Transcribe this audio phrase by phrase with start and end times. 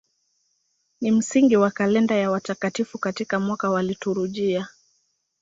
[1.01, 4.67] Ni msingi wa kalenda ya watakatifu katika mwaka wa liturujia.